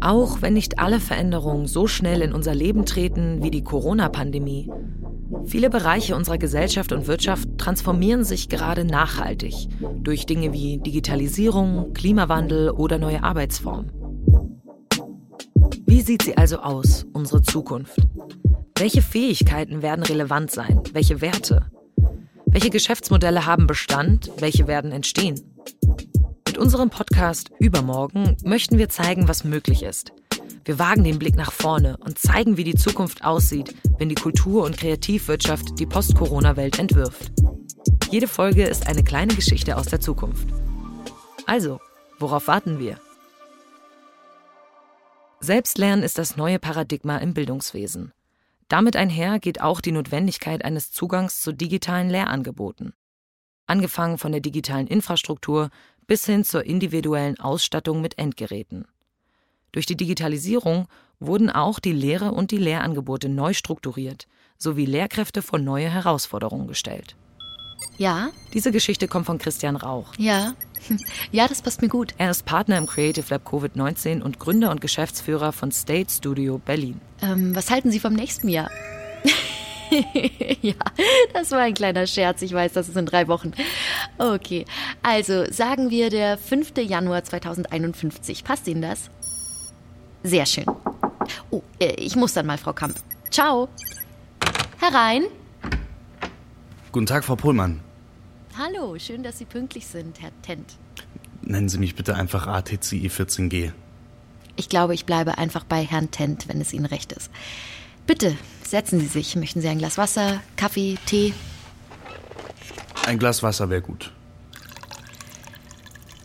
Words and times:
Auch 0.00 0.42
wenn 0.42 0.54
nicht 0.54 0.78
alle 0.78 1.00
Veränderungen 1.00 1.66
so 1.66 1.86
schnell 1.86 2.20
in 2.22 2.32
unser 2.32 2.54
Leben 2.54 2.84
treten 2.86 3.42
wie 3.42 3.50
die 3.50 3.64
Corona-Pandemie, 3.64 4.70
viele 5.44 5.70
Bereiche 5.70 6.14
unserer 6.14 6.38
Gesellschaft 6.38 6.92
und 6.92 7.06
Wirtschaft 7.06 7.48
transformieren 7.58 8.24
sich 8.24 8.48
gerade 8.48 8.84
nachhaltig 8.84 9.68
durch 10.02 10.26
Dinge 10.26 10.52
wie 10.52 10.78
Digitalisierung, 10.78 11.92
Klimawandel 11.92 12.70
oder 12.70 12.98
neue 12.98 13.22
Arbeitsformen. 13.22 13.90
Wie 15.86 16.00
sieht 16.00 16.22
sie 16.22 16.36
also 16.36 16.58
aus, 16.58 17.06
unsere 17.12 17.42
Zukunft? 17.42 17.98
Welche 18.78 19.02
Fähigkeiten 19.02 19.82
werden 19.82 20.04
relevant 20.04 20.50
sein? 20.50 20.82
Welche 20.92 21.20
Werte? 21.20 21.70
Welche 22.44 22.70
Geschäftsmodelle 22.70 23.46
haben 23.46 23.66
Bestand? 23.66 24.30
Welche 24.38 24.66
werden 24.66 24.92
entstehen? 24.92 25.55
Mit 26.56 26.62
unserem 26.62 26.88
Podcast 26.88 27.50
Übermorgen 27.58 28.34
möchten 28.42 28.78
wir 28.78 28.88
zeigen, 28.88 29.28
was 29.28 29.44
möglich 29.44 29.82
ist. 29.82 30.14
Wir 30.64 30.78
wagen 30.78 31.04
den 31.04 31.18
Blick 31.18 31.36
nach 31.36 31.52
vorne 31.52 31.98
und 31.98 32.18
zeigen, 32.18 32.56
wie 32.56 32.64
die 32.64 32.74
Zukunft 32.74 33.26
aussieht, 33.26 33.74
wenn 33.98 34.08
die 34.08 34.14
Kultur- 34.14 34.64
und 34.64 34.78
Kreativwirtschaft 34.78 35.78
die 35.78 35.84
Post-Corona-Welt 35.84 36.78
entwirft. 36.78 37.30
Jede 38.10 38.26
Folge 38.26 38.64
ist 38.64 38.86
eine 38.86 39.04
kleine 39.04 39.34
Geschichte 39.34 39.76
aus 39.76 39.88
der 39.88 40.00
Zukunft. 40.00 40.48
Also, 41.44 41.78
worauf 42.18 42.48
warten 42.48 42.78
wir? 42.78 42.98
Selbstlernen 45.40 46.02
ist 46.02 46.16
das 46.16 46.38
neue 46.38 46.58
Paradigma 46.58 47.18
im 47.18 47.34
Bildungswesen. 47.34 48.14
Damit 48.68 48.96
einher 48.96 49.40
geht 49.40 49.60
auch 49.60 49.82
die 49.82 49.92
Notwendigkeit 49.92 50.64
eines 50.64 50.90
Zugangs 50.90 51.42
zu 51.42 51.52
digitalen 51.52 52.08
Lehrangeboten. 52.08 52.94
Angefangen 53.66 54.16
von 54.16 54.32
der 54.32 54.40
digitalen 54.40 54.86
Infrastruktur 54.86 55.70
bis 56.06 56.26
hin 56.26 56.44
zur 56.44 56.64
individuellen 56.64 57.38
Ausstattung 57.40 58.00
mit 58.00 58.18
Endgeräten. 58.18 58.86
Durch 59.72 59.86
die 59.86 59.96
Digitalisierung 59.96 60.88
wurden 61.20 61.50
auch 61.50 61.78
die 61.78 61.92
Lehre 61.92 62.32
und 62.32 62.50
die 62.50 62.58
Lehrangebote 62.58 63.28
neu 63.28 63.52
strukturiert, 63.52 64.26
sowie 64.58 64.86
Lehrkräfte 64.86 65.42
vor 65.42 65.58
neue 65.58 65.90
Herausforderungen 65.90 66.66
gestellt. 66.66 67.16
Ja? 67.98 68.30
Diese 68.52 68.72
Geschichte 68.72 69.08
kommt 69.08 69.26
von 69.26 69.38
Christian 69.38 69.76
Rauch. 69.76 70.14
Ja. 70.18 70.54
Ja, 71.32 71.48
das 71.48 71.62
passt 71.62 71.82
mir 71.82 71.88
gut. 71.88 72.14
Er 72.16 72.30
ist 72.30 72.44
Partner 72.44 72.78
im 72.78 72.86
Creative 72.86 73.26
Lab 73.28 73.48
Covid-19 73.48 74.22
und 74.22 74.38
Gründer 74.38 74.70
und 74.70 74.80
Geschäftsführer 74.80 75.50
von 75.50 75.72
State 75.72 76.12
Studio 76.12 76.58
Berlin. 76.58 77.00
Ähm, 77.20 77.56
was 77.56 77.70
halten 77.70 77.90
Sie 77.90 77.98
vom 77.98 78.12
nächsten 78.12 78.48
Jahr? 78.48 78.70
ja, 80.62 80.74
das 81.32 81.50
war 81.50 81.60
ein 81.60 81.74
kleiner 81.74 82.06
Scherz. 82.06 82.42
Ich 82.42 82.52
weiß, 82.52 82.72
das 82.72 82.88
ist 82.88 82.96
in 82.96 83.06
drei 83.06 83.28
Wochen. 83.28 83.52
Okay, 84.18 84.64
also 85.02 85.44
sagen 85.50 85.90
wir 85.90 86.10
der 86.10 86.38
5. 86.38 86.72
Januar 86.78 87.24
2051. 87.24 88.44
Passt 88.44 88.66
Ihnen 88.68 88.82
das? 88.82 89.10
Sehr 90.22 90.46
schön. 90.46 90.66
Oh, 91.50 91.62
äh, 91.78 91.92
ich 91.94 92.16
muss 92.16 92.34
dann 92.34 92.46
mal, 92.46 92.58
Frau 92.58 92.72
Kamp. 92.72 92.96
Ciao. 93.30 93.68
Herein. 94.80 95.24
Guten 96.92 97.06
Tag, 97.06 97.24
Frau 97.24 97.36
Pohlmann. 97.36 97.80
Hallo, 98.58 98.98
schön, 98.98 99.22
dass 99.22 99.38
Sie 99.38 99.44
pünktlich 99.44 99.86
sind, 99.86 100.20
Herr 100.20 100.30
Tent. 100.42 100.76
Nennen 101.42 101.68
Sie 101.68 101.78
mich 101.78 101.94
bitte 101.94 102.16
einfach 102.16 102.46
ATCI 102.46 103.08
14G. 103.08 103.72
Ich 104.56 104.68
glaube, 104.68 104.94
ich 104.94 105.04
bleibe 105.04 105.38
einfach 105.38 105.64
bei 105.64 105.84
Herrn 105.84 106.10
Tent, 106.10 106.48
wenn 106.48 106.60
es 106.60 106.72
Ihnen 106.72 106.86
recht 106.86 107.12
ist. 107.12 107.30
Bitte, 108.06 108.36
setzen 108.70 109.00
Sie 109.00 109.06
sich. 109.06 109.36
Möchten 109.36 109.60
Sie 109.60 109.68
ein 109.68 109.78
Glas 109.78 109.98
Wasser, 109.98 110.40
Kaffee, 110.56 110.96
Tee? 111.06 111.34
Ein 113.06 113.18
Glas 113.18 113.42
Wasser 113.42 113.70
wäre 113.70 113.82
gut. 113.82 114.12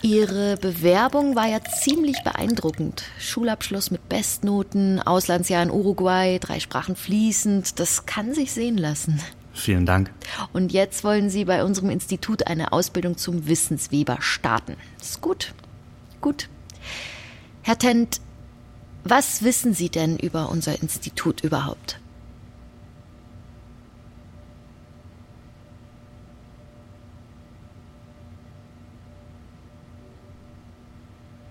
Ihre 0.02 0.58
Bewerbung 0.58 1.36
war 1.36 1.48
ja 1.48 1.60
ziemlich 1.64 2.24
beeindruckend. 2.24 3.04
Schulabschluss 3.20 3.92
mit 3.92 4.10
Bestnoten, 4.10 5.00
Auslandsjahr 5.00 5.62
in 5.62 5.70
Uruguay, 5.70 6.40
drei 6.40 6.60
Sprachen 6.60 6.96
fließend. 6.96 7.80
Das 7.80 8.08
kann 8.08 8.34
sich 8.34 8.52
sehen 8.52 8.80
lassen. 8.80 9.22
Vielen 9.54 9.86
Dank. 9.86 10.12
Und 10.54 10.72
jetzt 10.72 11.04
wollen 11.04 11.30
Sie 11.30 11.46
bei 11.46 11.64
unserem 11.64 11.92
Institut 11.92 12.48
eine 12.48 12.72
Ausbildung 12.72 13.18
zum 13.18 13.48
Wissensweber 13.48 14.18
starten. 14.22 14.76
Ist 15.00 15.22
gut. 15.22 15.54
Gut. 16.20 16.50
Herr 17.62 17.78
Tent, 17.78 18.22
was 19.04 19.44
wissen 19.44 19.76
Sie 19.76 19.90
denn 19.90 20.18
über 20.18 20.50
unser 20.50 20.82
Institut 20.82 21.42
überhaupt? 21.42 22.01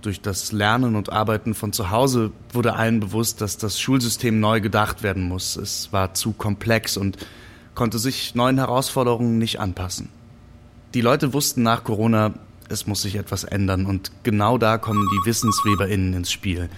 Durch 0.03 0.23
das 0.23 0.53
Lernen 0.53 0.97
und 0.97 1.13
Arbeiten 1.13 1.55
von 1.55 1.75
zu 1.75 1.91
Hause 1.91 2.33
wurde 2.53 2.75
allen 2.75 3.01
bewusst, 3.01 3.43
dass 3.43 3.59
das 3.59 3.79
Schulsystem 3.79 4.41
neu 4.41 4.61
gedacht 4.61 5.03
werden 5.03 5.29
muss. 5.29 5.57
Es 5.57 5.93
war 5.93 6.15
zu 6.15 6.33
komplex 6.33 6.97
und 6.97 7.19
konnte 7.75 7.99
sich 7.99 8.35
neuen 8.35 8.57
Herausforderungen 8.57 9.39
nicht 9.39 9.61
anpassen. 9.61 10.09
Die 10.95 11.03
Leute 11.03 11.35
wussten 11.35 11.63
nach 11.63 11.85
Corona, 11.85 12.33
es 12.69 12.87
muss 12.87 13.03
sich 13.03 13.17
etwas 13.17 13.45
ändern 13.45 13.85
und 13.85 14.11
genau 14.23 14.57
da 14.57 14.79
kommen 14.79 15.07
die 15.13 15.27
Wissensweberinnen 15.27 16.15
ins 16.15 16.33
Spiel. 16.33 16.71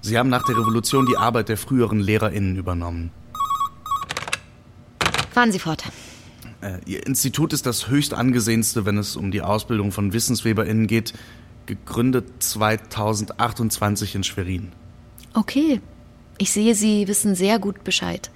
Sie 0.00 0.16
haben 0.16 0.28
nach 0.28 0.44
der 0.44 0.56
Revolution 0.56 1.06
die 1.06 1.16
Arbeit 1.16 1.48
der 1.48 1.56
früheren 1.56 1.98
Lehrerinnen 1.98 2.56
übernommen. 2.56 3.10
Fahren 5.32 5.50
Sie 5.50 5.58
fort. 5.58 5.82
Äh, 6.60 6.78
Ihr 6.86 7.06
Institut 7.06 7.52
ist 7.52 7.66
das 7.66 7.88
höchst 7.88 8.14
angesehenste, 8.14 8.86
wenn 8.86 8.98
es 8.98 9.16
um 9.16 9.30
die 9.30 9.42
Ausbildung 9.42 9.92
von 9.92 10.12
Wissensweberinnen 10.12 10.86
geht, 10.86 11.14
gegründet 11.66 12.26
2028 12.40 14.14
in 14.14 14.24
Schwerin. 14.24 14.72
Okay. 15.32 15.80
Ich 16.38 16.50
sehe, 16.50 16.74
Sie 16.74 17.06
wissen 17.06 17.34
sehr 17.34 17.58
gut 17.58 17.84
Bescheid. 17.84 18.30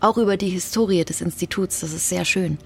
Auch 0.00 0.18
über 0.18 0.36
die 0.36 0.50
Historie 0.50 1.04
des 1.04 1.20
Instituts, 1.20 1.80
das 1.80 1.92
ist 1.92 2.08
sehr 2.08 2.24
schön. 2.24 2.58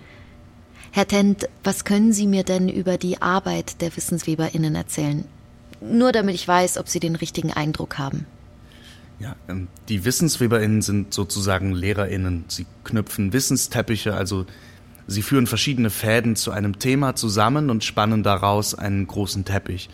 Herr 0.90 1.08
Tent, 1.08 1.48
was 1.64 1.84
können 1.84 2.12
Sie 2.12 2.26
mir 2.26 2.44
denn 2.44 2.68
über 2.68 2.98
die 2.98 3.20
Arbeit 3.20 3.80
der 3.80 3.96
WissensweberInnen 3.96 4.74
erzählen? 4.74 5.24
Nur 5.80 6.12
damit 6.12 6.34
ich 6.34 6.46
weiß, 6.46 6.78
ob 6.78 6.88
Sie 6.88 7.00
den 7.00 7.16
richtigen 7.16 7.52
Eindruck 7.52 7.98
haben. 7.98 8.26
Ja, 9.18 9.36
ähm, 9.48 9.68
die 9.88 10.04
WissensweberInnen 10.04 10.82
sind 10.82 11.14
sozusagen 11.14 11.72
LehrerInnen. 11.72 12.44
Sie 12.48 12.66
knüpfen 12.84 13.32
Wissensteppiche, 13.32 14.14
also 14.14 14.46
sie 15.06 15.22
führen 15.22 15.46
verschiedene 15.46 15.90
Fäden 15.90 16.36
zu 16.36 16.50
einem 16.50 16.78
Thema 16.78 17.14
zusammen 17.14 17.70
und 17.70 17.84
spannen 17.84 18.22
daraus 18.22 18.74
einen 18.74 19.06
großen 19.06 19.44
Teppich. 19.44 19.88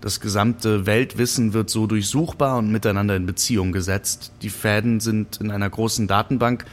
Das 0.00 0.20
gesamte 0.20 0.86
Weltwissen 0.86 1.52
wird 1.52 1.70
so 1.70 1.86
durchsuchbar 1.86 2.58
und 2.58 2.70
miteinander 2.70 3.16
in 3.16 3.26
Beziehung 3.26 3.72
gesetzt. 3.72 4.32
Die 4.42 4.50
Fäden 4.50 5.00
sind 5.00 5.38
in 5.38 5.50
einer 5.50 5.68
großen 5.68 6.06
Datenbank, 6.06 6.64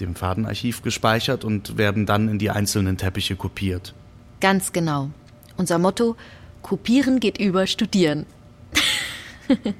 dem 0.00 0.14
Fadenarchiv, 0.14 0.82
gespeichert 0.82 1.44
und 1.44 1.76
werden 1.76 2.06
dann 2.06 2.28
in 2.28 2.38
die 2.38 2.50
einzelnen 2.50 2.96
Teppiche 2.96 3.36
kopiert. 3.36 3.94
Ganz 4.40 4.72
genau. 4.72 5.10
Unser 5.56 5.78
Motto: 5.78 6.16
Kopieren 6.62 7.18
geht 7.20 7.38
über 7.38 7.66
Studieren. 7.66 8.26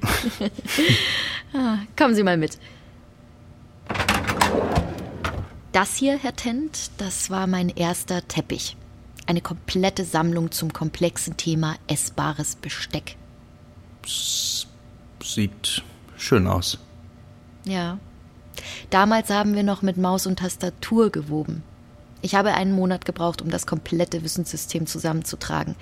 ah, 1.53 1.77
kommen 1.97 2.15
Sie 2.15 2.23
mal 2.23 2.37
mit. 2.37 2.57
Das 5.79 5.95
hier, 5.95 6.17
Herr 6.17 6.35
Tent, 6.35 6.91
das 6.97 7.29
war 7.29 7.47
mein 7.47 7.69
erster 7.69 8.27
Teppich. 8.27 8.75
Eine 9.27 9.39
komplette 9.39 10.03
Sammlung 10.03 10.51
zum 10.51 10.73
komplexen 10.73 11.37
Thema 11.37 11.77
essbares 11.87 12.57
Besteck. 12.57 13.15
Sieht 14.05 15.81
schön 16.17 16.47
aus. 16.47 16.79
Ja. 17.63 17.97
Damals 18.89 19.29
haben 19.29 19.55
wir 19.55 19.63
noch 19.63 19.81
mit 19.81 19.95
Maus 19.95 20.27
und 20.27 20.39
Tastatur 20.39 21.11
gewoben. 21.11 21.63
Ich 22.21 22.35
habe 22.35 22.55
einen 22.55 22.73
Monat 22.73 23.05
gebraucht, 23.05 23.41
um 23.41 23.49
das 23.49 23.65
komplette 23.65 24.21
Wissenssystem 24.21 24.85
zusammenzutragen. 24.85 25.77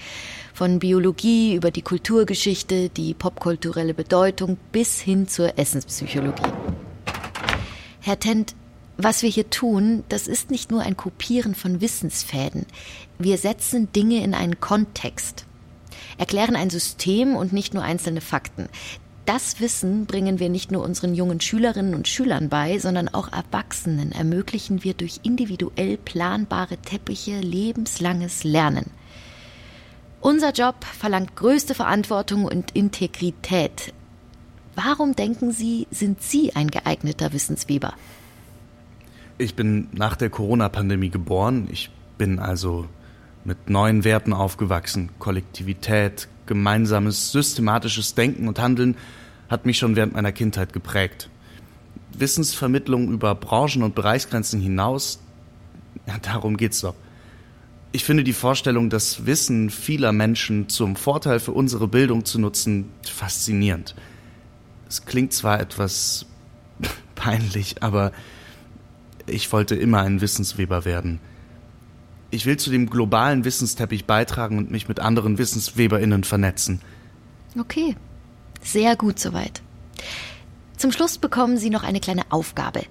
Von 0.53 0.77
Biologie 0.77 1.55
über 1.55 1.71
die 1.71 1.81
Kulturgeschichte, 1.81 2.89
die 2.89 3.15
popkulturelle 3.15 3.95
Bedeutung 3.95 4.59
bis 4.71 4.99
hin 4.99 5.27
zur 5.27 5.57
Essenspsychologie. 5.57 6.53
Herr 8.01 8.19
Tent, 8.19 8.53
was 8.97 9.21
wir 9.21 9.29
hier 9.29 9.49
tun, 9.49 10.03
das 10.09 10.27
ist 10.27 10.49
nicht 10.49 10.71
nur 10.71 10.81
ein 10.81 10.97
Kopieren 10.97 11.55
von 11.55 11.81
Wissensfäden. 11.81 12.65
Wir 13.19 13.37
setzen 13.37 13.91
Dinge 13.91 14.23
in 14.23 14.33
einen 14.33 14.59
Kontext, 14.59 15.45
erklären 16.17 16.55
ein 16.55 16.69
System 16.69 17.35
und 17.35 17.53
nicht 17.53 17.73
nur 17.73 17.83
einzelne 17.83 18.21
Fakten. 18.21 18.69
Das 19.25 19.59
Wissen 19.59 20.05
bringen 20.05 20.39
wir 20.39 20.49
nicht 20.49 20.71
nur 20.71 20.83
unseren 20.83 21.13
jungen 21.13 21.41
Schülerinnen 21.41 21.95
und 21.95 22.07
Schülern 22.07 22.47
bei, 22.47 22.79
sondern 22.79 23.09
auch 23.09 23.31
Erwachsenen 23.31 24.13
ermöglichen 24.13 24.83
wir 24.85 24.93
durch 24.93 25.19
individuell 25.23 25.97
planbare 25.97 26.77
Teppiche 26.77 27.39
lebenslanges 27.39 28.45
Lernen. 28.45 28.89
Unser 30.21 30.53
Job 30.53 30.83
verlangt 30.85 31.35
größte 31.35 31.75
Verantwortung 31.75 32.45
und 32.45 32.71
Integrität. 32.71 33.93
Warum 34.75 35.15
denken 35.15 35.51
Sie, 35.51 35.87
sind 35.91 36.23
Sie 36.23 36.55
ein 36.55 36.71
geeigneter 36.71 37.33
Wissensweber? 37.33 37.93
Ich 39.39 39.53
bin 39.53 39.87
nach 39.91 40.15
der 40.15 40.31
Corona-Pandemie 40.31 41.09
geboren. 41.09 41.67
Ich 41.71 41.91
bin 42.17 42.39
also 42.39 42.87
mit 43.45 43.69
neuen 43.69 44.03
Werten 44.03 44.33
aufgewachsen. 44.33 45.09
Kollektivität, 45.19 46.27
gemeinsames, 46.47 47.31
systematisches 47.31 48.15
Denken 48.15 48.47
und 48.47 48.59
Handeln 48.59 48.95
hat 49.47 49.67
mich 49.67 49.77
schon 49.77 49.95
während 49.95 50.13
meiner 50.13 50.31
Kindheit 50.31 50.73
geprägt. 50.73 51.29
Wissensvermittlung 52.17 53.11
über 53.11 53.35
Branchen 53.35 53.83
und 53.83 53.93
Bereichsgrenzen 53.93 54.59
hinaus, 54.59 55.19
ja, 56.07 56.17
darum 56.19 56.57
geht's 56.57 56.81
doch. 56.81 56.95
Ich 57.91 58.03
finde 58.03 58.23
die 58.23 58.33
Vorstellung, 58.33 58.89
das 58.89 59.27
Wissen 59.27 59.69
vieler 59.69 60.13
Menschen 60.13 60.67
zum 60.67 60.95
Vorteil 60.95 61.39
für 61.39 61.51
unsere 61.51 61.87
Bildung 61.87 62.25
zu 62.25 62.39
nutzen, 62.39 62.89
faszinierend. 63.03 63.95
Es 64.89 65.05
klingt 65.05 65.31
zwar 65.31 65.59
etwas 65.59 66.25
peinlich, 67.15 67.83
aber 67.83 68.11
ich 69.27 69.51
wollte 69.51 69.75
immer 69.75 70.01
ein 70.01 70.21
Wissensweber 70.21 70.85
werden. 70.85 71.19
Ich 72.29 72.45
will 72.45 72.57
zu 72.57 72.69
dem 72.69 72.89
globalen 72.89 73.45
Wissensteppich 73.45 74.05
beitragen 74.05 74.57
und 74.57 74.71
mich 74.71 74.87
mit 74.87 74.99
anderen 74.99 75.37
WissensweberInnen 75.37 76.23
vernetzen. 76.23 76.81
Okay, 77.57 77.95
sehr 78.61 78.95
gut 78.95 79.19
soweit. 79.19 79.61
Zum 80.75 80.91
Schluss 80.91 81.17
bekommen 81.17 81.57
Sie 81.57 81.69
noch 81.69 81.83
eine 81.83 81.99
kleine 81.99 82.23
Aufgabe. 82.29 82.81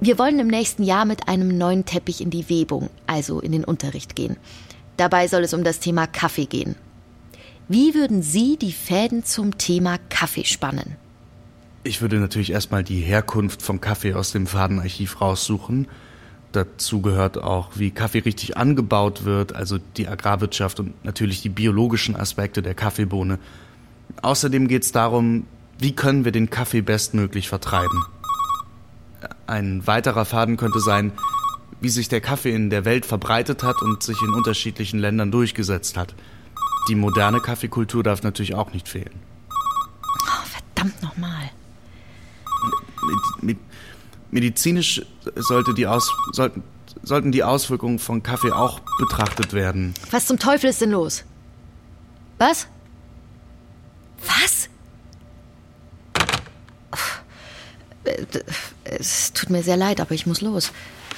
Wir 0.00 0.18
wollen 0.18 0.38
im 0.38 0.48
nächsten 0.48 0.82
Jahr 0.82 1.04
mit 1.04 1.28
einem 1.28 1.56
neuen 1.56 1.84
Teppich 1.84 2.20
in 2.20 2.30
die 2.30 2.48
Webung, 2.48 2.90
also 3.06 3.40
in 3.40 3.52
den 3.52 3.64
Unterricht 3.64 4.14
gehen. 4.14 4.36
Dabei 4.96 5.28
soll 5.28 5.42
es 5.42 5.54
um 5.54 5.64
das 5.64 5.80
Thema 5.80 6.06
Kaffee 6.06 6.46
gehen. 6.46 6.76
Wie 7.68 7.94
würden 7.94 8.22
Sie 8.22 8.56
die 8.56 8.72
Fäden 8.72 9.24
zum 9.24 9.56
Thema 9.56 9.98
Kaffee 10.10 10.44
spannen? 10.44 10.96
Ich 11.84 12.00
würde 12.00 12.16
natürlich 12.16 12.50
erstmal 12.50 12.82
die 12.82 13.00
Herkunft 13.00 13.60
von 13.60 13.80
Kaffee 13.80 14.14
aus 14.14 14.32
dem 14.32 14.46
Fadenarchiv 14.46 15.20
raussuchen. 15.20 15.86
Dazu 16.52 17.02
gehört 17.02 17.36
auch, 17.36 17.72
wie 17.74 17.90
Kaffee 17.90 18.20
richtig 18.20 18.56
angebaut 18.56 19.24
wird, 19.24 19.54
also 19.54 19.78
die 19.96 20.08
Agrarwirtschaft 20.08 20.80
und 20.80 21.04
natürlich 21.04 21.42
die 21.42 21.50
biologischen 21.50 22.16
Aspekte 22.16 22.62
der 22.62 22.74
Kaffeebohne. 22.74 23.38
Außerdem 24.22 24.66
geht 24.66 24.84
es 24.84 24.92
darum, 24.92 25.46
wie 25.78 25.94
können 25.94 26.24
wir 26.24 26.32
den 26.32 26.48
Kaffee 26.48 26.80
bestmöglich 26.80 27.48
vertreiben. 27.48 28.04
Ein 29.46 29.86
weiterer 29.86 30.24
Faden 30.24 30.56
könnte 30.56 30.80
sein, 30.80 31.12
wie 31.80 31.88
sich 31.90 32.08
der 32.08 32.20
Kaffee 32.22 32.54
in 32.54 32.70
der 32.70 32.86
Welt 32.86 33.04
verbreitet 33.04 33.62
hat 33.62 33.82
und 33.82 34.02
sich 34.02 34.22
in 34.22 34.32
unterschiedlichen 34.32 35.00
Ländern 35.00 35.30
durchgesetzt 35.30 35.98
hat. 35.98 36.14
Die 36.88 36.94
moderne 36.94 37.40
Kaffeekultur 37.40 38.02
darf 38.02 38.22
natürlich 38.22 38.54
auch 38.54 38.72
nicht 38.72 38.88
fehlen. 38.88 39.20
Oh, 39.50 40.46
verdammt 40.46 41.02
nochmal. 41.02 41.33
Med 43.44 43.56
medizinisch 44.30 45.02
sollte 45.36 45.74
die 45.74 45.86
Aus 45.86 46.10
sollten, 46.32 46.62
sollten 47.02 47.30
die 47.30 47.44
Auswirkungen 47.44 47.98
von 47.98 48.22
Kaffee 48.22 48.50
auch 48.50 48.80
betrachtet 48.98 49.52
werden. 49.52 49.94
Was 50.10 50.26
zum 50.26 50.38
Teufel 50.38 50.70
ist 50.70 50.80
denn 50.80 50.90
los? 50.90 51.24
Was? 52.38 52.66
Was? 54.26 54.68
Es 58.84 59.32
tut 59.32 59.50
mir 59.50 59.62
sehr 59.62 59.76
leid, 59.76 60.00
aber 60.00 60.12
ich 60.12 60.26
muss 60.26 60.40
los. 60.40 60.72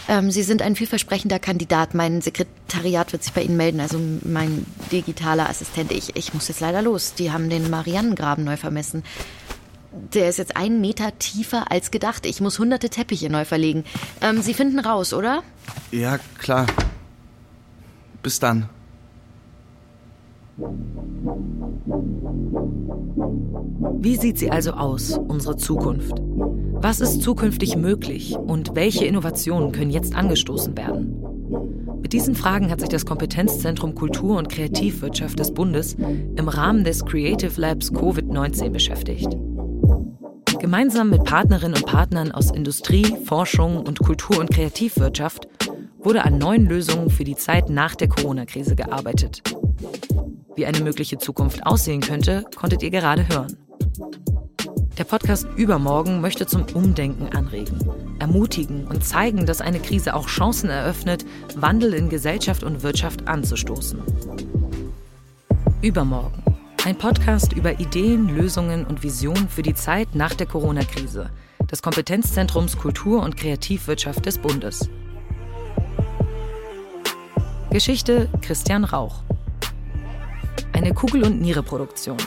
Ähm, 0.08 0.30
Sie 0.30 0.42
sind 0.42 0.62
ein 0.62 0.76
vielversprechender 0.76 1.38
Kandidat. 1.38 1.94
Mein 1.94 2.20
Sekretariat 2.20 3.12
wird 3.12 3.24
sich 3.24 3.32
bei 3.32 3.42
Ihnen 3.42 3.56
melden, 3.56 3.80
also 3.80 3.98
mein 4.22 4.66
digitaler 4.92 5.48
Assistent. 5.48 5.90
Ich, 5.90 6.14
ich 6.14 6.32
muss 6.32 6.48
jetzt 6.48 6.60
leider 6.60 6.82
los. 6.82 7.14
Die 7.14 7.32
haben 7.32 7.50
den 7.50 7.70
Mariannengraben 7.70 8.44
neu 8.44 8.56
vermessen. 8.56 9.02
Der 10.14 10.28
ist 10.28 10.38
jetzt 10.38 10.56
einen 10.56 10.80
Meter 10.80 11.18
tiefer 11.18 11.70
als 11.70 11.90
gedacht. 11.90 12.26
Ich 12.26 12.40
muss 12.40 12.58
hunderte 12.58 12.90
Teppiche 12.90 13.30
neu 13.30 13.44
verlegen. 13.44 13.84
Ähm, 14.20 14.42
Sie 14.42 14.54
finden 14.54 14.78
raus, 14.78 15.12
oder? 15.14 15.42
Ja, 15.90 16.18
klar. 16.38 16.66
Bis 18.22 18.38
dann. 18.38 18.68
Wie 23.98 24.16
sieht 24.16 24.38
sie 24.38 24.50
also 24.50 24.72
aus, 24.72 25.18
unsere 25.18 25.56
Zukunft? 25.56 26.14
Was 26.20 27.00
ist 27.00 27.22
zukünftig 27.22 27.76
möglich 27.76 28.36
und 28.36 28.74
welche 28.74 29.04
Innovationen 29.04 29.72
können 29.72 29.90
jetzt 29.90 30.14
angestoßen 30.14 30.76
werden? 30.76 31.22
Mit 32.00 32.12
diesen 32.12 32.34
Fragen 32.34 32.70
hat 32.70 32.80
sich 32.80 32.88
das 32.88 33.04
Kompetenzzentrum 33.04 33.94
Kultur- 33.94 34.38
und 34.38 34.48
Kreativwirtschaft 34.48 35.38
des 35.38 35.52
Bundes 35.52 35.94
im 35.94 36.48
Rahmen 36.48 36.84
des 36.84 37.04
Creative 37.04 37.60
Labs 37.60 37.92
Covid-19 37.92 38.70
beschäftigt. 38.70 39.36
Gemeinsam 40.58 41.10
mit 41.10 41.24
Partnerinnen 41.24 41.76
und 41.76 41.86
Partnern 41.86 42.32
aus 42.32 42.50
Industrie, 42.50 43.16
Forschung 43.24 43.78
und 43.78 43.98
Kultur- 44.00 44.38
und 44.38 44.50
Kreativwirtschaft 44.50 45.46
wurde 45.98 46.24
an 46.24 46.38
neuen 46.38 46.66
Lösungen 46.66 47.10
für 47.10 47.24
die 47.24 47.36
Zeit 47.36 47.68
nach 47.68 47.94
der 47.94 48.08
Corona-Krise 48.08 48.74
gearbeitet. 48.74 49.42
Wie 50.54 50.66
eine 50.66 50.80
mögliche 50.80 51.18
Zukunft 51.18 51.66
aussehen 51.66 52.00
könnte, 52.00 52.44
konntet 52.56 52.82
ihr 52.82 52.90
gerade 52.90 53.28
hören. 53.28 53.56
Der 54.98 55.04
Podcast 55.04 55.46
Übermorgen 55.56 56.22
möchte 56.22 56.46
zum 56.46 56.64
Umdenken 56.72 57.28
anregen, 57.36 57.78
ermutigen 58.18 58.86
und 58.86 59.04
zeigen, 59.04 59.44
dass 59.44 59.60
eine 59.60 59.78
Krise 59.78 60.14
auch 60.14 60.26
Chancen 60.26 60.70
eröffnet, 60.70 61.26
Wandel 61.54 61.92
in 61.92 62.08
Gesellschaft 62.08 62.64
und 62.64 62.82
Wirtschaft 62.82 63.28
anzustoßen. 63.28 64.00
Übermorgen. 65.82 66.55
Ein 66.86 66.98
Podcast 66.98 67.52
über 67.52 67.80
Ideen, 67.80 68.28
Lösungen 68.28 68.86
und 68.86 69.02
Visionen 69.02 69.48
für 69.48 69.62
die 69.62 69.74
Zeit 69.74 70.14
nach 70.14 70.34
der 70.34 70.46
Corona-Krise 70.46 71.30
des 71.68 71.82
Kompetenzzentrums 71.82 72.78
Kultur- 72.78 73.24
und 73.24 73.36
Kreativwirtschaft 73.36 74.24
des 74.24 74.38
Bundes. 74.38 74.88
Geschichte 77.70 78.28
Christian 78.40 78.84
Rauch. 78.84 79.24
Eine 80.72 80.94
Kugel- 80.94 81.24
und 81.24 81.40
Niere-Produktion. 81.40 82.18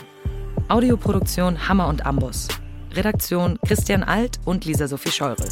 Audioproduktion 0.68 1.66
Hammer 1.66 1.88
und 1.88 2.04
Amboss. 2.04 2.48
Redaktion 2.92 3.58
Christian 3.66 4.02
Alt 4.02 4.40
und 4.44 4.66
Lisa 4.66 4.88
Sophie 4.88 5.10
Scheurel. 5.10 5.48